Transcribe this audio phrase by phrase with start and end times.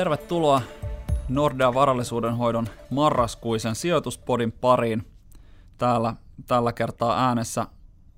[0.00, 0.62] tervetuloa
[1.28, 5.06] Nordea varallisuuden hoidon marraskuisen sijoituspodin pariin.
[5.78, 6.14] Täällä
[6.46, 7.66] tällä kertaa äänessä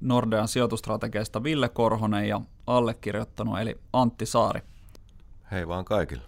[0.01, 4.61] Nordean sijoitustrategiasta Ville Korhonen ja allekirjoittanut eli Antti Saari.
[5.51, 6.23] Hei vaan kaikille.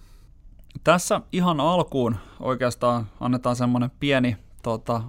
[0.84, 5.02] Tässä ihan alkuun oikeastaan annetaan semmoinen pieni tota,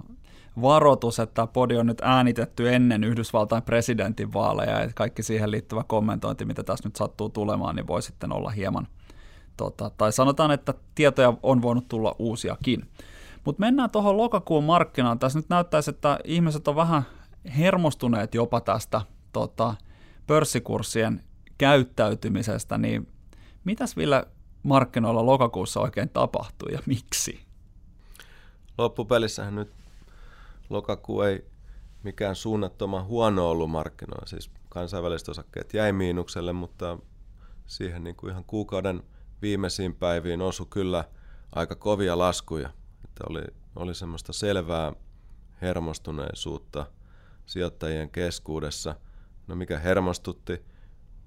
[0.62, 6.44] varoitus, että tämä podi on nyt äänitetty ennen Yhdysvaltain presidentinvaaleja ja kaikki siihen liittyvä kommentointi,
[6.44, 8.88] mitä tässä nyt sattuu tulemaan, niin voi sitten olla hieman,
[9.56, 12.88] tota, tai sanotaan, että tietoja on voinut tulla uusiakin.
[13.44, 15.18] Mutta mennään tuohon lokakuun markkinaan.
[15.18, 17.02] Tässä nyt näyttäisi, että ihmiset on vähän
[17.58, 19.00] hermostuneet jopa tästä
[19.32, 19.74] tota,
[20.26, 21.22] pörssikurssien
[21.58, 23.08] käyttäytymisestä, niin
[23.64, 24.26] mitäs Ville
[24.62, 27.40] markkinoilla lokakuussa oikein tapahtui ja miksi?
[28.78, 29.72] Loppupelissähän nyt
[30.70, 31.44] lokakuu ei
[32.02, 34.26] mikään suunnattoman huono ollut markkinoilla.
[34.26, 36.98] Siis kansainväliset osakkeet jäi miinukselle, mutta
[37.66, 39.02] siihen niin kuin ihan kuukauden
[39.42, 41.04] viimeisiin päiviin osui kyllä
[41.54, 42.68] aika kovia laskuja.
[43.04, 43.42] Että oli,
[43.76, 44.92] oli semmoista selvää
[45.62, 46.86] hermostuneisuutta
[47.46, 48.94] sijoittajien keskuudessa.
[49.46, 50.64] No mikä hermostutti?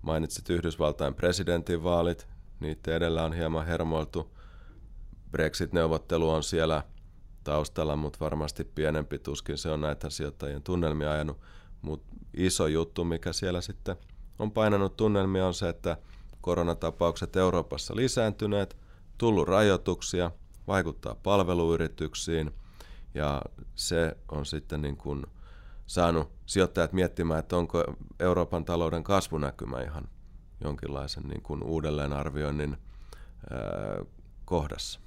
[0.01, 2.27] Mainitsit Yhdysvaltain presidentinvaalit,
[2.59, 4.35] niitä edellä on hieman hermoiltu.
[5.31, 6.83] Brexit-neuvottelu on siellä
[7.43, 11.39] taustalla, mutta varmasti pienempi tuskin se on näitä sijoittajien tunnelmia ajanut.
[11.81, 13.95] Mutta iso juttu, mikä siellä sitten
[14.39, 15.97] on painanut tunnelmia, on se, että
[16.49, 18.77] koronatapaukset Euroopassa lisääntyneet,
[19.17, 20.31] tullut rajoituksia,
[20.67, 22.51] vaikuttaa palveluyrityksiin
[23.13, 23.41] ja
[23.75, 25.25] se on sitten niin kuin
[25.87, 27.83] saanut sijoittajat miettimään, että onko
[28.19, 30.03] Euroopan talouden kasvunäkymä ihan
[30.63, 32.77] jonkinlaisen niin kuin uudelleenarvioinnin
[33.49, 33.59] ää,
[34.45, 34.99] kohdassa.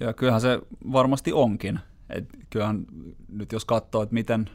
[0.00, 0.60] Ja kyllähän se
[0.92, 1.80] varmasti onkin.
[2.10, 2.86] Et kyllähän
[3.28, 4.50] nyt jos katsoo, että miten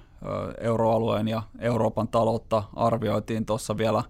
[0.62, 4.04] euroalueen ja Euroopan taloutta arvioitiin tuossa vielä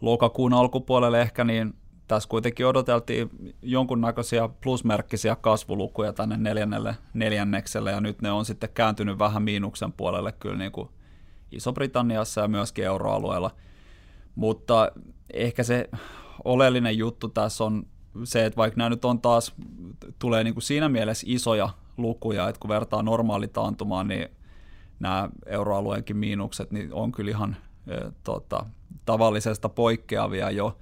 [0.00, 1.74] lokakuun alkupuolelle ehkä, niin
[2.08, 3.30] tässä kuitenkin odoteltiin
[3.62, 10.32] jonkunnäköisiä plusmerkkisiä kasvulukuja tänne neljännelle neljännekselle, ja nyt ne on sitten kääntynyt vähän miinuksen puolelle
[10.32, 10.88] kyllä niin kuin
[11.52, 13.50] Iso-Britanniassa ja myöskin euroalueella.
[14.34, 14.92] Mutta
[15.32, 15.90] ehkä se
[16.44, 17.86] oleellinen juttu tässä on
[18.24, 19.54] se, että vaikka nämä nyt on taas,
[20.18, 24.28] tulee niin kuin siinä mielessä isoja lukuja, että kun vertaa normaalitaantumaan, niin
[25.00, 27.56] nämä euroalueenkin miinukset niin on kyllä ihan
[28.24, 28.66] tota,
[29.06, 30.78] tavallisesta poikkeavia jo,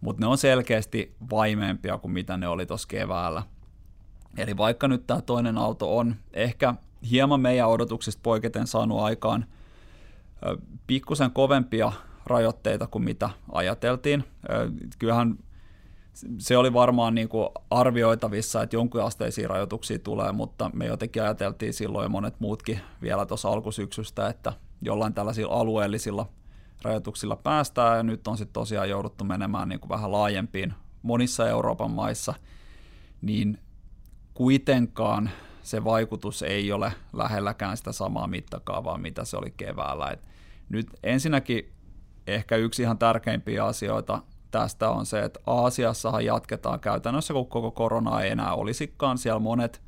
[0.00, 3.42] mutta ne on selkeästi vaimeempia kuin mitä ne oli tuossa keväällä.
[4.38, 6.74] Eli vaikka nyt tämä toinen aalto on ehkä
[7.10, 9.46] hieman meidän odotuksista poiketen saanut aikaan
[10.86, 11.92] pikkusen kovempia
[12.26, 14.24] rajoitteita kuin mitä ajateltiin.
[14.98, 15.38] Kyllähän
[16.38, 22.04] se oli varmaan niin kuin arvioitavissa, että asteisia rajoituksia tulee, mutta me jotenkin ajateltiin silloin
[22.04, 26.28] ja monet muutkin vielä tuossa alkusyksystä, että jollain tällaisilla alueellisilla
[26.82, 31.90] rajoituksilla päästään ja nyt on sitten tosiaan jouduttu menemään niin kuin vähän laajempiin monissa Euroopan
[31.90, 32.34] maissa,
[33.22, 33.58] niin
[34.34, 35.30] kuitenkaan
[35.62, 40.10] se vaikutus ei ole lähelläkään sitä samaa mittakaavaa, mitä se oli keväällä.
[40.10, 40.24] Et
[40.68, 41.72] nyt ensinnäkin
[42.26, 48.20] ehkä yksi ihan tärkeimpiä asioita tästä on se, että Aasiassahan jatketaan käytännössä, kun koko korona
[48.20, 49.18] ei enää olisikaan.
[49.18, 49.82] Siellä monet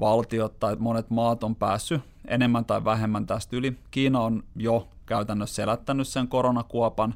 [0.00, 3.78] valtiot tai monet maat on päässyt enemmän tai vähemmän tästä yli.
[3.90, 7.14] Kiina on jo käytännössä selättänyt sen koronakuopan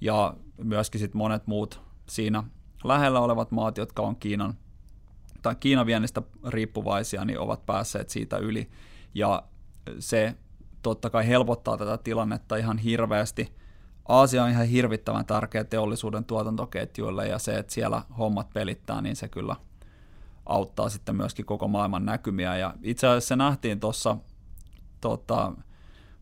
[0.00, 2.44] ja myöskin sit monet muut siinä
[2.84, 4.54] lähellä olevat maat, jotka on Kiinan
[5.42, 8.70] tai Kiinan viennistä riippuvaisia, niin ovat päässeet siitä yli.
[9.14, 9.42] Ja
[9.98, 10.34] se
[10.82, 13.52] totta kai helpottaa tätä tilannetta ihan hirveästi–
[14.08, 19.28] Aasia on ihan hirvittävän tärkeä teollisuuden tuotantoketjuille ja se, että siellä hommat pelittää, niin se
[19.28, 19.56] kyllä
[20.46, 22.56] auttaa sitten myöskin koko maailman näkymiä.
[22.56, 24.16] Ja itse asiassa se nähtiin tuossa
[25.00, 25.52] tota,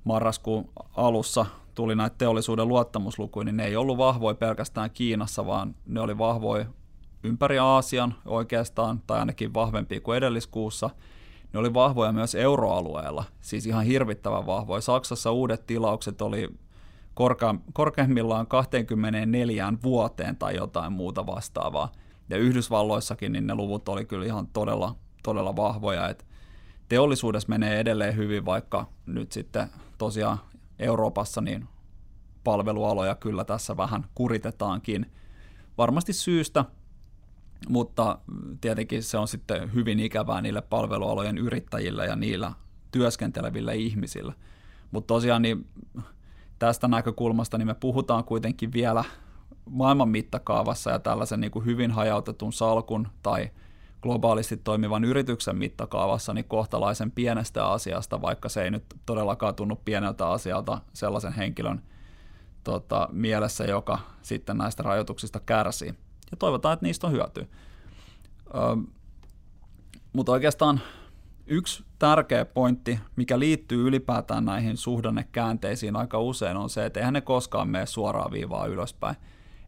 [0.04, 6.00] marraskuun alussa tuli näitä teollisuuden luottamuslukuja, niin ne ei ollut vahvoja pelkästään Kiinassa, vaan ne
[6.00, 6.66] oli vahvoja
[7.22, 10.90] ympäri Aasian oikeastaan, tai ainakin vahvempia kuin edelliskuussa.
[11.52, 14.80] Ne oli vahvoja myös euroalueella, siis ihan hirvittävän vahvoja.
[14.80, 16.48] Saksassa uudet tilaukset oli
[17.14, 21.92] korka, korkeimmillaan 24 vuoteen tai jotain muuta vastaavaa.
[22.30, 26.24] Ja Yhdysvalloissakin niin ne luvut oli kyllä ihan todella, todella vahvoja, että
[26.88, 29.70] teollisuudessa menee edelleen hyvin, vaikka nyt sitten
[30.04, 30.38] tosiaan
[30.78, 31.68] Euroopassa niin
[32.44, 35.12] palvelualoja kyllä tässä vähän kuritetaankin.
[35.78, 36.64] Varmasti syystä,
[37.68, 38.18] mutta
[38.60, 42.52] tietenkin se on sitten hyvin ikävää niille palvelualojen yrittäjille ja niillä
[42.92, 44.34] työskenteleville ihmisille.
[44.90, 45.66] Mutta tosiaan niin
[46.58, 49.04] tästä näkökulmasta niin me puhutaan kuitenkin vielä
[49.70, 53.50] maailman mittakaavassa ja tällaisen niin kuin hyvin hajautetun salkun tai
[54.04, 60.28] globaalisti toimivan yrityksen mittakaavassa niin kohtalaisen pienestä asiasta, vaikka se ei nyt todellakaan tunnu pieneltä
[60.28, 61.82] asialta sellaisen henkilön
[62.64, 65.94] tota, mielessä, joka sitten näistä rajoituksista kärsii.
[66.30, 67.46] ja toivotaan, että niistä on hyötyä.
[70.12, 70.80] Mutta oikeastaan
[71.46, 77.20] yksi tärkeä pointti, mikä liittyy ylipäätään näihin suhdannekäänteisiin aika usein, on se, että eihän ne
[77.20, 79.16] koskaan mene suoraan viivaa ylöspäin.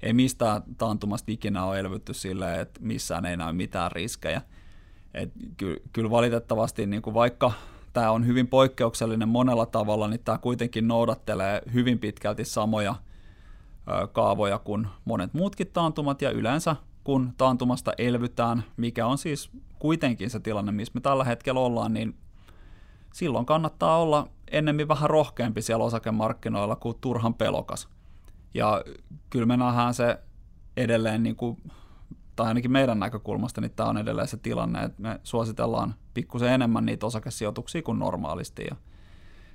[0.06, 4.42] Ei mistään taantumasta ikinä ole elvytty silleen, että missään ei näy mitään riskejä.
[5.14, 7.52] Et ky- kyllä valitettavasti, niin kuin vaikka
[7.92, 12.94] tämä on hyvin poikkeuksellinen monella tavalla, niin tämä kuitenkin noudattelee hyvin pitkälti samoja
[14.12, 20.40] kaavoja kuin monet muutkin taantumat, ja yleensä kun taantumasta elvytään, mikä on siis kuitenkin se
[20.40, 22.16] tilanne, missä me tällä hetkellä ollaan, niin
[23.12, 27.88] silloin kannattaa olla ennemmin vähän rohkeampi siellä osakemarkkinoilla kuin turhan pelokas.
[28.56, 28.84] Ja
[29.30, 30.18] kyllä me nähdään se
[30.76, 31.62] edelleen, niin kuin,
[32.36, 36.86] tai ainakin meidän näkökulmasta, niin tämä on edelleen se tilanne, että me suositellaan pikkusen enemmän
[36.86, 38.64] niitä osakesijoituksia kuin normaalisti.
[38.70, 38.76] Ja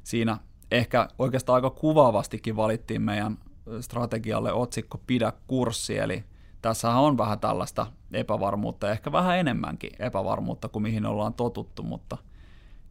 [0.03, 0.38] siinä
[0.71, 3.38] ehkä oikeastaan aika kuvaavastikin valittiin meidän
[3.81, 6.24] strategialle otsikko Pidä kurssi, eli
[6.62, 12.18] tässähän on vähän tällaista epävarmuutta, ehkä vähän enemmänkin epävarmuutta kuin mihin ollaan totuttu, mutta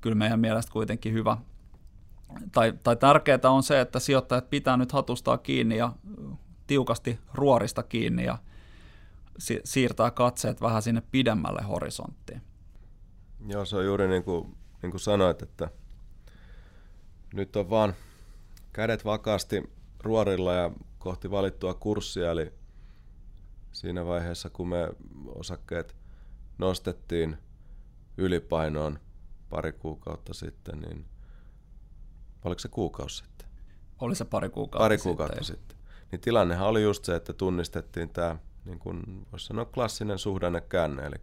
[0.01, 1.37] kyllä meidän mielestä kuitenkin hyvä,
[2.53, 5.93] tai, tai tärkeää on se, että sijoittajat pitää nyt hatustaa kiinni ja
[6.67, 8.39] tiukasti ruorista kiinni ja
[9.39, 12.43] si- siirtää katseet vähän sinne pidemmälle horisonttiin.
[13.49, 15.69] Joo, se on juuri niin kuin, niin kuin sanoit, että
[17.35, 17.95] nyt on vaan
[18.73, 22.53] kädet vakaasti ruorilla ja kohti valittua kurssia, eli
[23.73, 24.89] siinä vaiheessa, kun me
[25.27, 25.97] osakkeet
[26.59, 27.37] nostettiin
[28.17, 28.99] ylipainoon
[29.51, 31.07] pari kuukautta sitten, niin
[32.45, 33.49] oliko se kuukausi sitten?
[34.01, 35.57] Oli se pari kuukautta Pari kuukautta sitten.
[35.57, 35.79] sitten.
[36.13, 41.17] Niin tilannehan oli just se, että tunnistettiin tämä, niin kuin voisi sanoa, klassinen suhdannekäänne, eli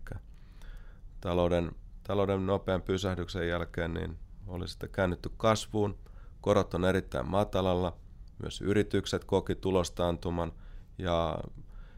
[1.22, 1.72] talouden,
[2.04, 4.18] talouden nopean pysähdyksen jälkeen niin
[4.48, 5.98] oli sitten käännytty kasvuun,
[6.42, 7.98] korot on erittäin matalalla,
[8.42, 10.52] myös yritykset koki tulostaantuman
[10.98, 11.40] ja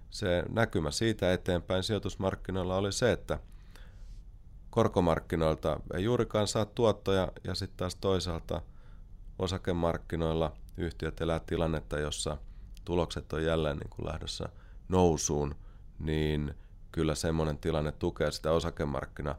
[0.10, 3.40] se näkymä siitä eteenpäin sijoitusmarkkinoilla oli se, että
[4.70, 8.62] korkomarkkinoilta ei juurikaan saa tuottoja ja sitten taas toisaalta
[9.40, 12.38] osakemarkkinoilla yhtiöt elää tilannetta, jossa
[12.86, 14.50] tulokset on jälleen niin kuin lähdössä
[14.90, 15.56] nousuun,
[16.00, 16.54] niin
[16.92, 19.36] kyllä semmoinen tilanne tukee sitä osakemarkkinaa.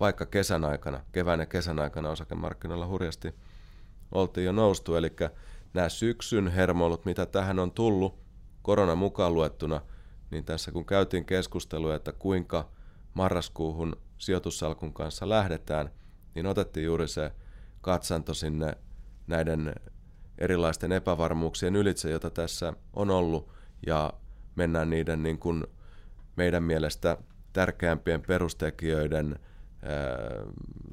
[0.00, 3.34] Vaikka kesän aikana, kevään ja kesän aikana osakemarkkinoilla hurjasti
[4.12, 5.12] oltiin jo noustu, eli
[5.74, 8.18] nämä syksyn hermoilut, mitä tähän on tullut,
[8.62, 9.80] korona mukaan luettuna–
[10.34, 12.68] niin tässä kun käytiin keskustelua, että kuinka
[13.14, 15.90] marraskuuhun sijoitussalkun kanssa lähdetään,
[16.34, 17.32] niin otettiin juuri se
[17.80, 18.76] katsanto sinne
[19.26, 19.74] näiden
[20.38, 23.48] erilaisten epävarmuuksien ylitse, joita tässä on ollut,
[23.86, 24.12] ja
[24.54, 25.64] mennään niiden niin kuin
[26.36, 27.16] meidän mielestä
[27.52, 29.38] tärkeämpien perustekijöiden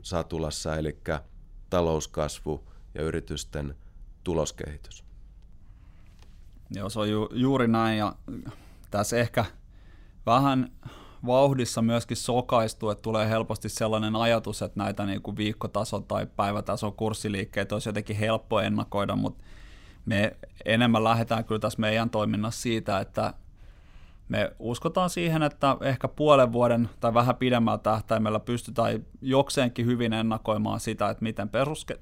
[0.03, 0.97] satulassa, eli
[1.69, 3.75] talouskasvu ja yritysten
[4.23, 5.03] tuloskehitys.
[6.75, 8.15] Joo, se on ju, juuri näin, ja
[8.91, 9.45] tässä ehkä
[10.25, 10.71] vähän
[11.25, 16.93] vauhdissa myöskin sokaistuu, että tulee helposti sellainen ajatus, että näitä niin kuin viikkotason tai päivätason
[16.93, 19.43] kurssiliikkeitä olisi jotenkin helppo ennakoida, mutta
[20.05, 23.33] me enemmän lähdetään kyllä tässä meidän toiminnassa siitä, että
[24.29, 30.79] me uskotaan siihen, että ehkä puolen vuoden tai vähän pidemmällä tähtäimellä pystytään jokseenkin hyvin ennakoimaan
[30.79, 31.49] sitä, että miten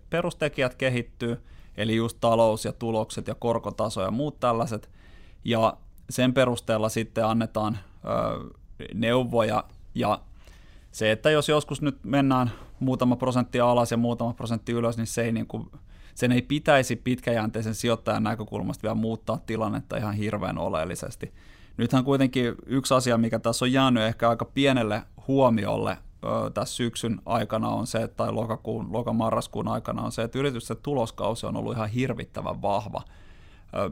[0.10, 1.44] perustekijät kehittyy,
[1.78, 4.90] eli just talous ja tulokset ja korkotaso ja muut tällaiset,
[5.44, 5.78] ja
[6.10, 7.78] sen perusteella sitten annetaan
[8.94, 9.64] neuvoja
[9.96, 10.22] ja
[10.92, 15.22] se, että jos joskus nyt mennään muutama prosentti alas ja muutama prosentti ylös, niin se
[15.22, 15.72] ei niin kuin,
[16.16, 21.34] sen ei pitäisi pitkäjänteisen sijoittajan näkökulmasta vielä muuttaa tilannetta ihan hirveän oleellisesti.
[21.78, 27.22] Nythän kuitenkin yksi asia, mikä tässä on jäänyt ehkä aika pienelle huomiolle ö, tässä syksyn
[27.26, 31.90] aikana on se, tai lokakuun, lokamarraskuun aikana on se, että yritysten tuloskausi on ollut ihan
[31.90, 33.02] hirvittävän vahva–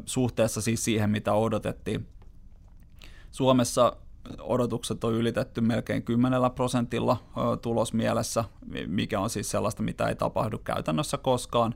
[0.05, 2.07] suhteessa siis siihen, mitä odotettiin.
[3.31, 3.97] Suomessa
[4.39, 7.17] odotukset on ylitetty melkein 10 prosentilla
[7.61, 8.43] tulosmielessä,
[8.87, 11.75] mikä on siis sellaista, mitä ei tapahdu käytännössä koskaan.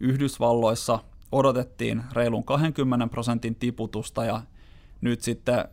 [0.00, 0.98] Yhdysvalloissa
[1.32, 4.42] odotettiin reilun 20 prosentin tiputusta ja
[5.00, 5.64] nyt sitten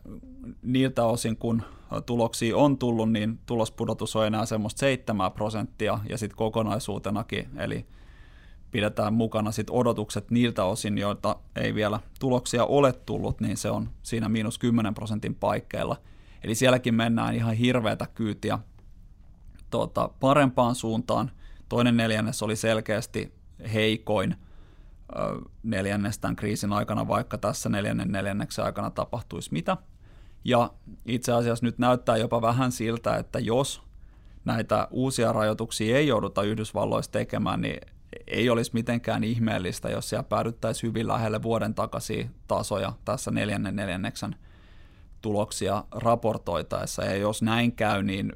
[0.62, 1.62] niiltä osin, kun
[2.06, 7.86] tuloksia on tullut, niin tulospudotus on enää semmoista 7 prosenttia ja sitten kokonaisuutenakin, eli
[8.70, 13.90] pidetään mukana sit odotukset niiltä osin, joita ei vielä tuloksia ole tullut, niin se on
[14.02, 15.96] siinä miinus 10 prosentin paikkeilla.
[16.42, 18.58] Eli sielläkin mennään ihan hirveätä kyytiä
[19.70, 21.30] tuota, parempaan suuntaan.
[21.68, 23.34] Toinen neljännes oli selkeästi
[23.72, 24.36] heikoin
[25.62, 29.76] neljännes tämän kriisin aikana, vaikka tässä neljännen neljänneksen aikana tapahtuisi mitä.
[30.44, 30.70] Ja
[31.06, 33.82] itse asiassa nyt näyttää jopa vähän siltä, että jos
[34.44, 37.80] näitä uusia rajoituksia ei jouduta Yhdysvalloissa tekemään, niin
[38.26, 44.36] ei olisi mitenkään ihmeellistä, jos siellä päädyttäisiin hyvin lähelle vuoden takaisin tasoja tässä neljännen neljänneksen
[45.20, 47.04] tuloksia raportoitaessa.
[47.04, 48.32] Ja jos näin käy, niin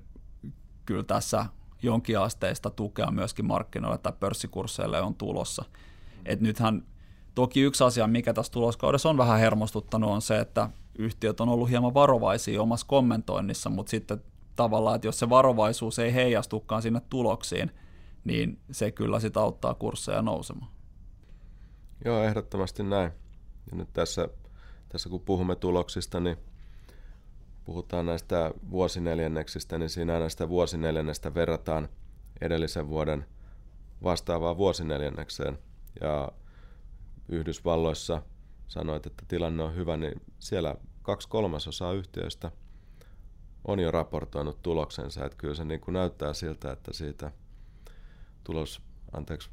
[0.87, 1.47] kyllä tässä
[1.83, 5.65] jonkinasteista tukea myöskin markkinoille tai pörssikursseille on tulossa.
[6.25, 6.87] Et nythän
[7.35, 11.71] toki yksi asia, mikä tässä tuloskaudessa on vähän hermostuttanut, on se, että yhtiöt on ollut
[11.71, 14.25] hieman varovaisia omassa kommentoinnissa, mutta sitten
[14.57, 17.71] tavallaan, että jos se varovaisuus ei heijastukaan sinne tuloksiin,
[18.25, 20.71] niin se kyllä sitä auttaa kursseja nousemaan.
[22.05, 23.11] Joo, ehdottomasti näin.
[23.71, 24.29] Ja nyt tässä,
[24.89, 26.37] tässä kun puhumme tuloksista, niin
[27.65, 31.89] puhutaan näistä vuosineljänneksistä, niin siinä näistä vuosineljännestä verrataan
[32.41, 33.27] edellisen vuoden
[34.03, 35.59] vastaavaan vuosineljännekseen.
[36.01, 36.33] Ja
[37.29, 38.23] Yhdysvalloissa
[38.69, 42.53] sanoit, että tilanne on hyvä, niin siellä kaksi kolmasosaa yhtiöistä
[43.65, 45.25] on jo raportoinut tuloksensa.
[45.25, 47.33] Että kyllä se niin kuin näyttää siltä, että siitä
[48.45, 49.51] tulos, anteeksi,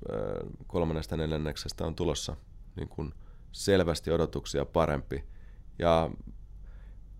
[0.68, 2.36] kolmannesta neljänneksestä on tulossa
[2.76, 3.14] niin kuin
[3.52, 5.24] selvästi odotuksia parempi.
[5.80, 6.10] Ja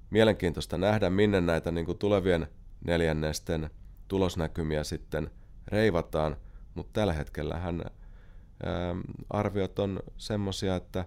[0.10, 2.48] mielenkiintoista nähdä, minne näitä niin kuin tulevien
[2.86, 3.70] neljännesten
[4.08, 5.32] tulosnäkymiä sitten
[5.68, 6.38] reivataan,
[6.76, 7.84] mutta tällä hetkellä hän
[9.30, 11.06] arviot on semmoisia, että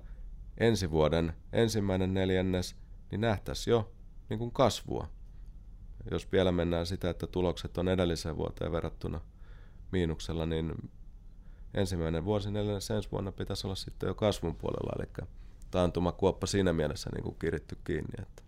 [0.59, 2.77] ensi vuoden ensimmäinen neljännes,
[3.11, 3.93] niin nähtäisi jo
[4.29, 5.09] niin kuin kasvua.
[6.11, 9.21] Jos vielä mennään sitä, että tulokset on edelliseen vuoteen verrattuna
[9.93, 10.91] miinuksella, niin
[11.75, 15.27] ensimmäinen vuosi neljännes ensi vuonna pitäisi olla sitten jo kasvun puolella, eli
[15.71, 18.23] taantumakuoppa siinä mielessä niin kuin kiritty kiinni.
[18.23, 18.43] Että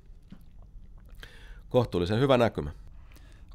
[1.74, 2.70] kohtuullisen hyvä näkymä.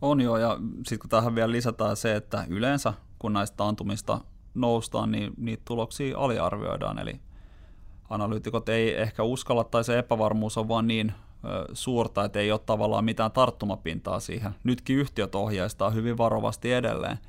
[0.01, 4.21] On joo, ja sitten kun tähän vielä lisätään se, että yleensä kun näistä taantumista
[4.53, 7.19] noustaan, niin niitä tuloksia aliarvioidaan, eli
[8.09, 11.13] analyytikot ei ehkä uskalla tai se epävarmuus on vaan niin
[11.73, 14.55] suurta, että ei ole tavallaan mitään tarttumapintaa siihen.
[14.63, 17.19] Nytkin yhtiöt ohjeistaa hyvin varovasti edelleen,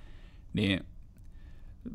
[0.52, 0.86] niin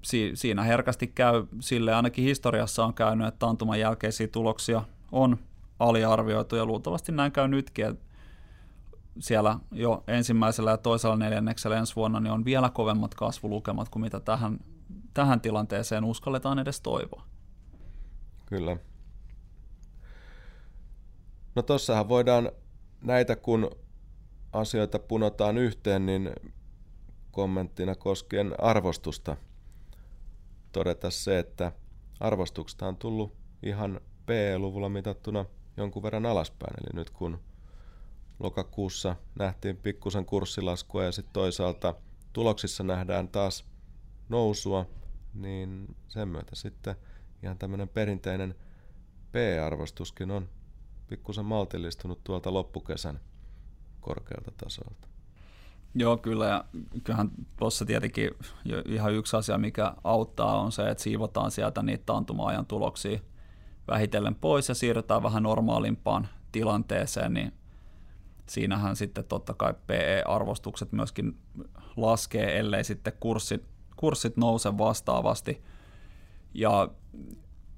[0.03, 5.37] si- siinä herkästi käy sille, ainakin historiassa on käynyt, että taantuman jälkeisiä tuloksia on
[5.79, 8.05] aliarvioitu ja luultavasti näin käy nytkin, että
[9.19, 14.19] siellä jo ensimmäisellä ja toisella neljänneksellä ensi vuonna niin on vielä kovemmat kasvulukemat kuin mitä
[14.19, 14.59] tähän,
[15.13, 17.23] tähän tilanteeseen uskalletaan edes toivoa.
[18.45, 18.77] Kyllä.
[21.55, 22.51] No tossahan voidaan
[23.01, 23.69] näitä, kun
[24.53, 26.29] asioita punotaan yhteen, niin
[27.31, 29.37] kommenttina koskien arvostusta
[30.71, 31.71] todeta se, että
[32.19, 35.45] arvostuksesta on tullut ihan PE-luvulla mitattuna
[35.77, 36.73] jonkun verran alaspäin.
[36.81, 37.39] Eli nyt kun
[38.39, 41.93] lokakuussa nähtiin pikkusen kurssilaskua ja sitten toisaalta
[42.33, 43.65] tuloksissa nähdään taas
[44.29, 44.85] nousua,
[45.33, 46.95] niin sen myötä sitten
[47.43, 48.55] ihan tämmöinen perinteinen
[49.31, 50.49] P-arvostuskin on
[51.07, 53.19] pikkusen maltillistunut tuolta loppukesän
[54.01, 55.07] korkealta tasolta.
[55.95, 56.45] Joo, kyllä.
[56.45, 56.65] Ja
[57.03, 58.29] kyllähän tuossa tietenkin
[58.85, 63.19] ihan yksi asia, mikä auttaa, on se, että siivotaan sieltä niitä taantuma-ajan tuloksia
[63.87, 67.53] vähitellen pois ja siirrytään vähän normaalimpaan tilanteeseen, niin
[68.49, 71.37] siinähän sitten totta kai PE-arvostukset myöskin
[71.95, 75.63] laskee, ellei sitten kurssit, kurssit nouse vastaavasti.
[76.53, 76.89] Ja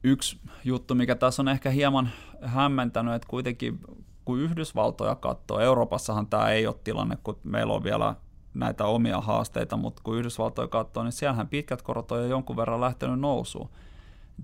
[0.04, 2.10] yksi juttu, mikä tässä on ehkä hieman
[2.42, 3.80] hämmentänyt, että kuitenkin
[4.26, 8.16] kun Yhdysvaltoja katsoo, Euroopassahan tämä ei ole tilanne, kun meillä on vielä
[8.54, 12.82] näitä omia haasteita, mutta kun Yhdysvaltoja katsoo, niin siellähän pitkät korot on jo jonkun verran
[12.82, 13.70] lähtenyt nousuun.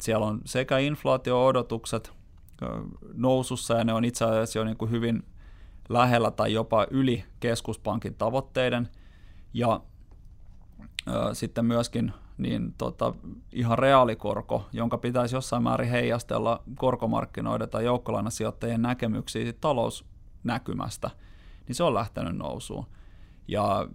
[0.01, 2.11] Siellä on sekä inflaatio-odotukset
[3.13, 5.23] nousussa, ja ne on itse asiassa jo niin kuin hyvin
[5.89, 8.89] lähellä tai jopa yli keskuspankin tavoitteiden,
[9.53, 9.81] ja
[11.07, 13.13] ö, sitten myöskin niin tota,
[13.51, 21.09] ihan reaalikorko, jonka pitäisi jossain määrin heijastella korkomarkkinoiden tai joukkolainasijoittajien näkemyksiä talousnäkymästä,
[21.67, 22.85] niin se on lähtenyt nousuun.
[23.47, 23.87] Ja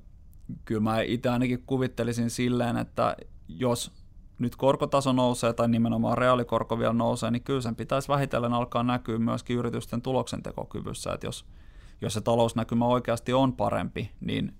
[0.64, 3.16] kyllä mä itse ainakin kuvittelisin silleen, että
[3.48, 3.92] jos
[4.38, 9.18] nyt korkotaso nousee tai nimenomaan reaalikorko vielä nousee, niin kyllä sen pitäisi vähitellen alkaa näkyä
[9.18, 11.44] myöskin yritysten tuloksentekokyvyssä, että jos,
[12.00, 14.58] jos se talousnäkymä oikeasti on parempi, niin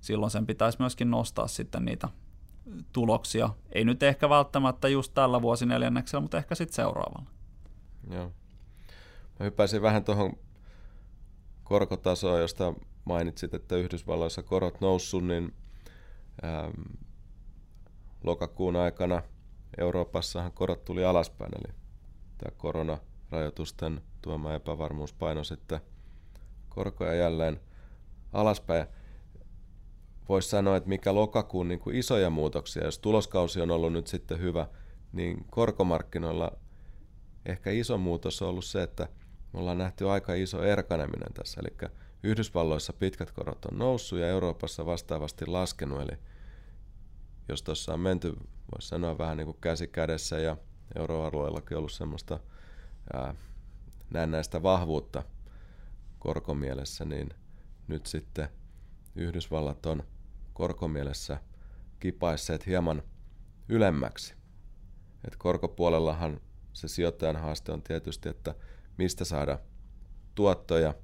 [0.00, 2.08] silloin sen pitäisi myöskin nostaa sitten niitä
[2.92, 3.50] tuloksia.
[3.72, 7.30] Ei nyt ehkä välttämättä just tällä vuosineljänneksellä, mutta ehkä sitten seuraavalla.
[8.10, 8.32] Joo.
[9.40, 10.32] Mä hyppäisin vähän tuohon
[11.64, 12.74] korkotasoon, josta
[13.04, 15.54] mainitsit, että Yhdysvalloissa korot noussut, niin
[16.44, 16.82] ähm,
[18.24, 19.22] lokakuun aikana
[19.78, 21.74] Euroopassahan korot tuli alaspäin, eli
[22.38, 25.80] tämä koronarajoitusten tuoma epävarmuus paino sitten
[26.74, 27.60] korkoja jälleen
[28.32, 28.86] alaspäin
[30.28, 34.38] voisi sanoa, että mikä lokakuun niin kuin isoja muutoksia, jos tuloskausi on ollut nyt sitten
[34.38, 34.66] hyvä,
[35.12, 36.52] niin korkomarkkinoilla
[37.46, 39.08] ehkä iso muutos on ollut se, että
[39.52, 41.60] me ollaan nähty aika iso erkaneminen tässä.
[41.60, 41.90] Eli
[42.22, 46.00] Yhdysvalloissa pitkät korot on noussut ja Euroopassa vastaavasti laskenut.
[46.00, 46.18] Eli
[47.48, 48.36] jos tuossa on menty,
[48.72, 50.56] voisi sanoa vähän niin kuin käsi kädessä ja
[50.96, 52.40] euroalueellakin ollut semmoista
[53.12, 53.34] ää,
[54.10, 55.22] näennäistä vahvuutta
[56.24, 57.28] korkomielessä, niin
[57.88, 58.48] nyt sitten
[59.16, 60.02] Yhdysvallat on
[60.52, 61.40] korkomielessä
[62.00, 63.02] kipaisseet hieman
[63.68, 64.34] ylemmäksi.
[65.24, 66.40] Et korkopuolellahan
[66.72, 68.54] se sijoittajan haaste on tietysti, että
[68.98, 69.58] mistä saada
[70.34, 70.94] tuottoja.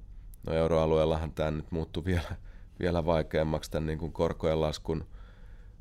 [0.47, 2.35] No euroalueellahan tämä nyt muuttuu vielä,
[2.79, 5.07] vielä vaikeammaksi tämän niin kuin korkojen laskun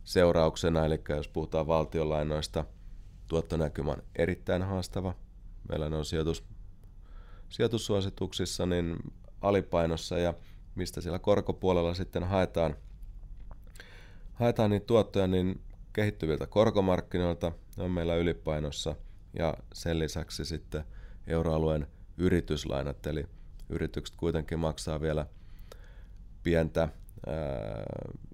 [0.04, 2.64] seurauksena, eli jos puhutaan valtionlainoista,
[3.26, 5.14] tuottonäkymä on erittäin haastava.
[5.68, 6.44] Meillä on sijoitus,
[7.48, 8.96] sijoitussuosituksissa niin
[9.40, 10.34] alipainossa ja
[10.74, 12.76] mistä siellä korkopuolella sitten haetaan,
[14.32, 15.60] haetaan niitä tuottoja, niin
[15.92, 18.96] kehittyviltä korkomarkkinoilta ne on meillä ylipainossa
[19.38, 20.84] ja sen lisäksi sitten
[21.26, 21.86] euroalueen
[22.18, 23.26] yrityslainat, eli
[23.68, 25.26] yritykset kuitenkin maksaa vielä
[26.42, 26.92] pientä ää,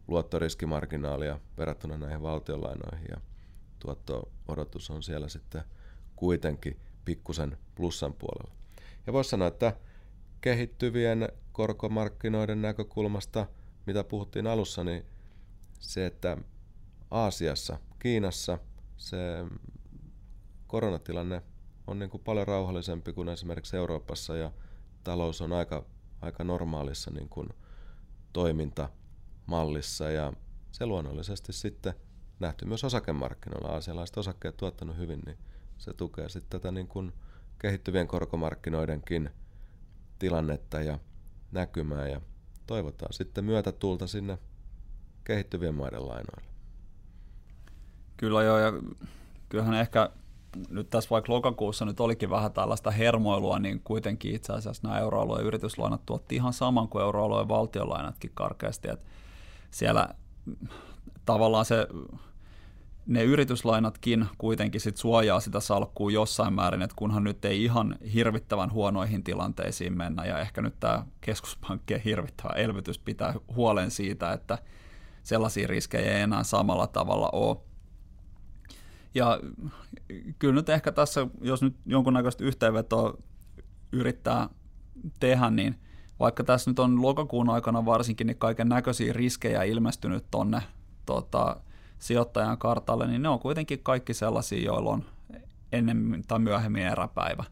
[0.09, 3.21] luottoriskimarginaalia verrattuna näihin valtionlainoihin ja
[3.79, 5.63] tuotto-odotus on siellä sitten
[6.17, 8.57] kuitenkin pikkusen plussan puolella.
[9.07, 9.77] Ja voisi sanoa, että
[10.47, 13.47] kehittyvien korkomarkkinoiden näkökulmasta,
[13.87, 15.07] mitä puhuttiin alussa, niin
[15.79, 16.37] se, että
[17.11, 18.59] Aasiassa, Kiinassa
[18.97, 19.17] se
[20.67, 21.43] koronatilanne
[21.87, 24.53] on niin kuin paljon rauhallisempi kuin esimerkiksi Euroopassa ja
[25.05, 25.85] talous on aika,
[26.21, 27.49] aika normaalissa niin kuin
[28.33, 30.33] toimintamallissa ja
[30.73, 31.95] se luonnollisesti sitten
[32.41, 33.69] nähty myös osakemarkkinoilla.
[33.69, 35.39] Aasialaiset osakkeet tuottanut hyvin, niin
[35.79, 37.13] se tukee sitten tätä niin kuin
[37.59, 39.31] kehittyvien korkomarkkinoidenkin
[40.19, 40.99] tilannetta ja
[41.53, 42.21] näkymää ja
[42.67, 44.39] toivotaan sitten myötätuulta sinne
[45.25, 46.51] kehittyvien maiden lainoille.
[48.17, 48.73] Kyllä joo, ja
[49.49, 50.11] kyllähän ehkä
[50.71, 55.47] nyt tässä vaikka lokakuussa nyt olikin vähän tällaista hermoilua, niin kuitenkin itse asiassa nämä euroalueen
[55.47, 59.07] yrityslainat tuotti ihan saman kuin euroalueen valtionlainatkin karkeasti, että
[59.71, 60.09] siellä
[61.25, 61.87] tavallaan se
[63.07, 68.73] ne yrityslainatkin kuitenkin sit suojaa sitä salkkua jossain määrin, että kunhan nyt ei ihan hirvittävän
[68.73, 74.59] huonoihin tilanteisiin mennä, ja ehkä nyt tämä keskuspankkien hirvittävä elvytys pitää huolen siitä, että
[75.23, 77.57] sellaisia riskejä ei enää samalla tavalla ole.
[79.15, 79.41] Ja
[80.39, 83.15] kyllä nyt ehkä tässä, jos nyt jonkunnäköistä yhteenvetoa
[83.93, 84.49] yrittää
[85.21, 85.81] tehdä, niin
[86.21, 90.63] vaikka tässä nyt on lokakuun aikana varsinkin niin kaiken näköisiä riskejä ilmestynyt tonne
[91.07, 91.57] tota,
[91.99, 95.05] sijoittajan kartalle, niin ne on kuitenkin kaikki sellaisia, joilla on
[95.73, 97.45] ennemmin tai myöhemmin eräpäivä.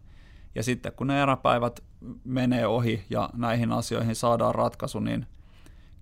[0.55, 1.81] Ja sitten kun ne eräpäivät
[2.25, 5.27] menee ohi ja näihin asioihin saadaan ratkaisu, niin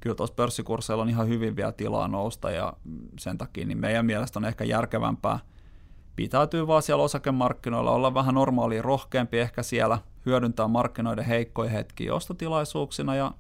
[0.01, 2.73] kyllä tuossa pörssikursseilla on ihan hyvin vielä tilaa nousta ja
[3.19, 5.39] sen takia niin meidän mielestä on ehkä järkevämpää
[6.17, 13.15] pitäytyy vaan siellä osakemarkkinoilla, olla vähän normaali rohkeampi ehkä siellä, hyödyntää markkinoiden heikkoja hetkiä ostotilaisuuksina
[13.15, 13.33] ja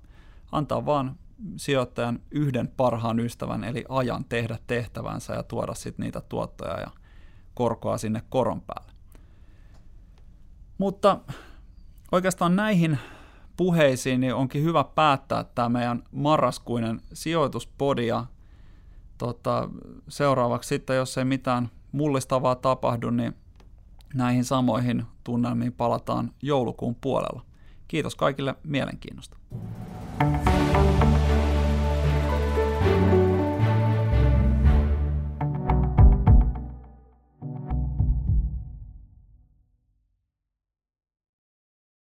[0.52, 1.16] antaa vaan
[1.56, 6.90] sijoittajan yhden parhaan ystävän, eli ajan tehdä tehtävänsä ja tuoda sitten niitä tuottoja ja
[7.54, 8.92] korkoa sinne koron päälle.
[10.78, 11.20] Mutta
[12.12, 12.98] oikeastaan näihin
[13.56, 18.26] puheisiin niin onkin hyvä päättää tämä meidän marraskuinen sijoituspodi ja
[19.18, 19.68] tota,
[20.08, 23.36] seuraavaksi sitten, jos ei mitään mullistavaa tapahdu, niin
[24.14, 27.42] näihin samoihin tunnelmiin palataan joulukuun puolella.
[27.88, 29.36] Kiitos kaikille mielenkiinnosta.
[30.22, 30.51] thank you